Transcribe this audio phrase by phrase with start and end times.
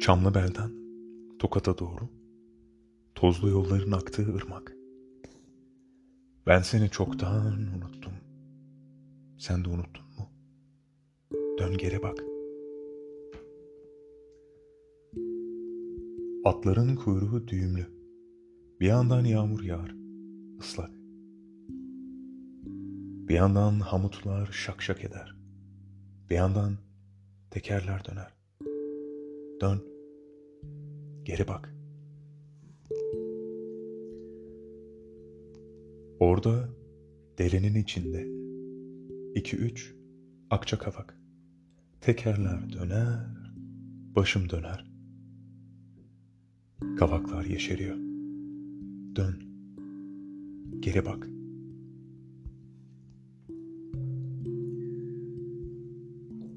[0.00, 0.70] Çamlıbel'den
[1.38, 2.08] Tokat'a doğru
[3.14, 4.76] tozlu yolların aktığı ırmak.
[6.46, 8.12] Ben seni çoktan unuttum.
[9.38, 10.28] Sen de unuttun mu?
[11.58, 12.24] Dön geri bak.
[16.44, 17.86] Atların kuyruğu düğümlü.
[18.80, 19.94] Bir yandan yağmur yağar,
[20.60, 20.90] ıslak.
[23.28, 25.36] Bir yandan hamutlar şak şak eder.
[26.30, 26.76] Bir yandan
[27.50, 28.41] tekerler döner.
[29.62, 29.82] Dön.
[31.24, 31.74] Geri bak.
[36.20, 36.68] Orada
[37.38, 38.26] derenin içinde
[39.34, 39.94] iki üç
[40.50, 41.18] akça kavak.
[42.00, 43.26] Tekerler döner,
[44.16, 44.92] başım döner.
[46.98, 47.96] Kavaklar yeşeriyor.
[49.16, 49.42] Dön.
[50.80, 51.28] Geri bak.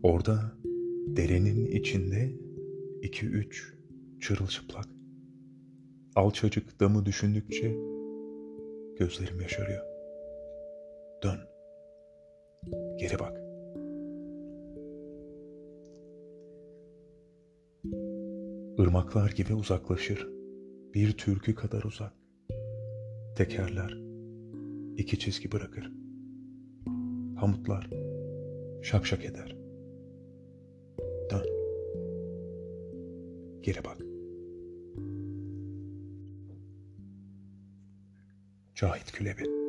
[0.04, 0.58] Orada
[1.16, 2.45] derenin içinde
[3.05, 3.74] iki üç
[4.20, 4.85] çırılçıplak.
[6.16, 7.76] Alçacık damı düşündükçe
[8.99, 9.85] gözlerim yaşarıyor.
[11.24, 11.40] Dön.
[12.99, 13.41] Geri bak.
[18.77, 20.27] Irmaklar gibi uzaklaşır.
[20.93, 22.13] Bir türkü kadar uzak.
[23.37, 23.98] Tekerler
[24.98, 25.91] iki çizgi bırakır.
[27.35, 27.90] Hamutlar
[28.82, 29.65] şak şak eder.
[33.66, 33.98] Geri bak.
[38.76, 39.65] Cahit Külebi